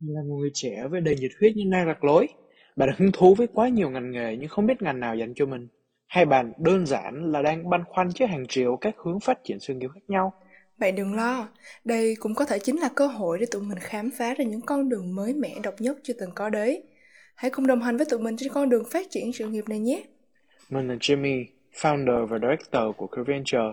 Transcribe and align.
Là 0.00 0.22
một 0.28 0.36
người 0.36 0.50
trẻ 0.54 0.86
với 0.90 1.00
đầy 1.00 1.16
nhiệt 1.16 1.30
huyết 1.40 1.52
nhưng 1.56 1.70
đang 1.70 1.88
lạc 1.88 2.04
lối. 2.04 2.28
Bạn 2.76 2.88
hứng 2.96 3.10
thú 3.12 3.34
với 3.34 3.46
quá 3.46 3.68
nhiều 3.68 3.90
ngành 3.90 4.10
nghề 4.10 4.36
nhưng 4.36 4.48
không 4.48 4.66
biết 4.66 4.82
ngành 4.82 5.00
nào 5.00 5.16
dành 5.16 5.32
cho 5.34 5.46
mình. 5.46 5.68
Hay 6.06 6.24
bạn 6.24 6.52
đơn 6.58 6.86
giản 6.86 7.32
là 7.32 7.42
đang 7.42 7.70
băn 7.70 7.84
khoăn 7.84 8.12
trước 8.12 8.26
hàng 8.26 8.46
triệu 8.46 8.76
các 8.76 8.94
hướng 9.04 9.20
phát 9.20 9.44
triển 9.44 9.60
sự 9.60 9.74
nghiệp 9.74 9.90
khác 9.94 10.00
nhau. 10.08 10.32
Bạn 10.78 10.96
đừng 10.96 11.14
lo, 11.14 11.48
đây 11.84 12.16
cũng 12.20 12.34
có 12.34 12.44
thể 12.44 12.58
chính 12.58 12.80
là 12.80 12.88
cơ 12.94 13.06
hội 13.06 13.38
để 13.38 13.46
tụi 13.50 13.62
mình 13.62 13.78
khám 13.78 14.10
phá 14.18 14.34
ra 14.34 14.44
những 14.44 14.60
con 14.60 14.88
đường 14.88 15.14
mới 15.14 15.34
mẻ 15.34 15.54
độc 15.62 15.74
nhất 15.78 15.98
chưa 16.02 16.14
từng 16.20 16.30
có 16.34 16.50
đấy. 16.50 16.82
Hãy 17.34 17.50
cùng 17.50 17.66
đồng 17.66 17.82
hành 17.82 17.96
với 17.96 18.06
tụi 18.10 18.20
mình 18.20 18.36
trên 18.36 18.52
con 18.52 18.68
đường 18.68 18.84
phát 18.90 19.06
triển 19.10 19.32
sự 19.32 19.48
nghiệp 19.48 19.64
này 19.68 19.78
nhé. 19.78 20.02
Mình 20.70 20.88
là 20.88 20.94
Jimmy, 20.94 21.44
founder 21.74 22.26
và 22.26 22.38
director 22.38 22.96
của 22.96 23.06
CareerVenture, 23.06 23.72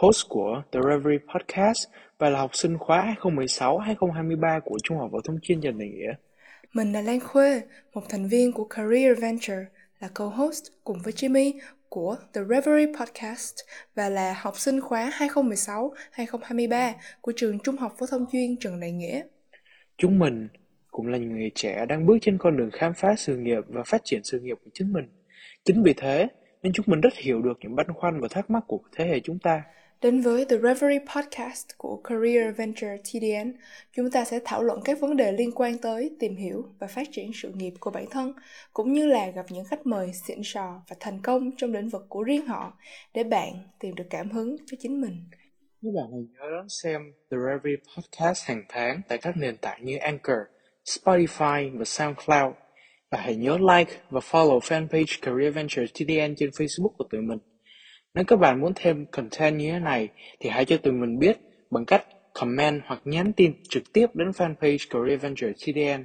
host 0.00 0.28
của 0.28 0.62
The 0.72 0.80
Reverie 0.90 1.18
Podcast 1.34 1.88
và 2.18 2.30
là 2.30 2.38
học 2.38 2.50
sinh 2.54 2.78
khóa 2.78 3.16
2016-2023 3.20 4.60
của 4.60 4.78
Trung 4.82 4.98
học 4.98 5.10
phổ 5.12 5.20
thông 5.20 5.38
chuyên 5.42 5.60
Trần 5.60 5.78
Đại 5.78 5.88
Nghĩa. 5.88 6.12
Mình 6.72 6.92
là 6.92 7.00
Lan 7.00 7.20
Khuê, 7.20 7.62
một 7.94 8.02
thành 8.08 8.28
viên 8.28 8.52
của 8.52 8.64
Career 8.64 9.20
Venture, 9.20 9.64
là 10.00 10.08
co-host 10.14 10.62
cùng 10.84 10.98
với 11.04 11.12
Jimmy 11.12 11.52
của 11.88 12.16
The 12.34 12.40
Reverie 12.48 12.92
Podcast 13.00 13.54
và 13.94 14.08
là 14.08 14.36
học 14.40 14.58
sinh 14.58 14.80
khóa 14.80 15.10
2016-2023 16.14 16.92
của 17.20 17.32
trường 17.36 17.58
Trung 17.58 17.76
học 17.76 17.94
phổ 17.98 18.06
thông 18.06 18.26
chuyên 18.32 18.56
Trần 18.56 18.80
Đại 18.80 18.92
Nghĩa. 18.92 19.22
Chúng 19.96 20.18
mình 20.18 20.48
cũng 20.90 21.06
là 21.06 21.18
những 21.18 21.32
người 21.32 21.50
trẻ 21.54 21.86
đang 21.88 22.06
bước 22.06 22.18
trên 22.20 22.38
con 22.38 22.56
đường 22.56 22.70
khám 22.72 22.94
phá 22.94 23.14
sự 23.16 23.36
nghiệp 23.36 23.60
và 23.68 23.82
phát 23.86 24.00
triển 24.04 24.20
sự 24.24 24.40
nghiệp 24.40 24.58
của 24.64 24.70
chính 24.74 24.92
mình. 24.92 25.04
Chính 25.64 25.82
vì 25.82 25.92
thế 25.96 26.28
nên 26.62 26.72
chúng 26.72 26.86
mình 26.88 27.00
rất 27.00 27.14
hiểu 27.14 27.42
được 27.42 27.58
những 27.60 27.76
băn 27.76 27.86
khoăn 27.92 28.20
và 28.20 28.28
thắc 28.30 28.50
mắc 28.50 28.64
của 28.66 28.78
thế 28.96 29.06
hệ 29.06 29.20
chúng 29.20 29.38
ta. 29.38 29.62
Đến 30.02 30.20
với 30.20 30.44
The 30.44 30.56
Reverie 30.58 31.04
Podcast 31.14 31.66
của 31.78 32.00
Career 32.04 32.56
Venture 32.56 32.96
TDN, 32.96 33.52
chúng 33.92 34.10
ta 34.10 34.24
sẽ 34.24 34.40
thảo 34.44 34.62
luận 34.62 34.80
các 34.84 35.00
vấn 35.00 35.16
đề 35.16 35.32
liên 35.32 35.52
quan 35.52 35.78
tới 35.78 36.10
tìm 36.18 36.36
hiểu 36.36 36.64
và 36.78 36.86
phát 36.86 37.08
triển 37.12 37.30
sự 37.34 37.52
nghiệp 37.54 37.72
của 37.80 37.90
bản 37.90 38.04
thân, 38.10 38.32
cũng 38.72 38.92
như 38.92 39.06
là 39.06 39.30
gặp 39.30 39.46
những 39.48 39.64
khách 39.64 39.86
mời 39.86 40.10
xịn 40.26 40.38
sò 40.44 40.82
và 40.88 40.96
thành 41.00 41.22
công 41.22 41.50
trong 41.56 41.72
lĩnh 41.72 41.88
vực 41.88 42.06
của 42.08 42.22
riêng 42.22 42.46
họ 42.46 42.78
để 43.14 43.24
bạn 43.24 43.52
tìm 43.78 43.94
được 43.94 44.06
cảm 44.10 44.30
hứng 44.30 44.56
cho 44.66 44.76
chính 44.80 45.00
mình. 45.00 45.24
Các 45.82 45.90
bạn 45.96 46.06
hãy 46.12 46.20
nhớ 46.32 46.56
đón 46.56 46.68
xem 46.68 47.00
The 47.30 47.36
Reverie 47.46 47.82
Podcast 47.96 48.48
hàng 48.48 48.64
tháng 48.68 49.00
tại 49.08 49.18
các 49.18 49.36
nền 49.36 49.56
tảng 49.56 49.84
như 49.84 49.96
Anchor, 49.96 50.38
Spotify 50.84 51.78
và 51.78 51.84
SoundCloud. 51.84 52.54
Và 53.10 53.18
hãy 53.20 53.36
nhớ 53.36 53.58
like 53.58 53.92
và 54.10 54.20
follow 54.20 54.58
fanpage 54.58 55.18
Career 55.22 55.54
Venture 55.54 55.86
TDN 55.86 56.34
trên 56.36 56.50
Facebook 56.50 56.92
của 56.98 57.04
tụi 57.10 57.20
mình. 57.20 57.38
Nếu 58.18 58.24
các 58.24 58.36
bạn 58.36 58.60
muốn 58.60 58.72
thêm 58.74 59.06
content 59.06 59.58
như 59.58 59.72
thế 59.72 59.78
này, 59.78 60.08
thì 60.40 60.50
hãy 60.50 60.64
cho 60.64 60.76
tụi 60.76 60.92
mình 60.92 61.18
biết 61.18 61.36
bằng 61.70 61.84
cách 61.84 62.04
comment 62.32 62.82
hoặc 62.86 63.00
nhắn 63.04 63.32
tin 63.32 63.52
trực 63.68 63.92
tiếp 63.92 64.06
đến 64.14 64.30
fanpage 64.30 64.78
Career 64.90 65.20
Venture 65.20 65.52
TDN. 65.52 66.04